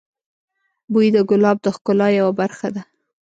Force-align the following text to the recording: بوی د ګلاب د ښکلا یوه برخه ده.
بوی 0.91 1.07
د 1.15 1.17
ګلاب 1.29 1.57
د 1.65 1.67
ښکلا 1.75 2.07
یوه 2.19 2.31
برخه 2.39 2.67
ده. 2.75 2.81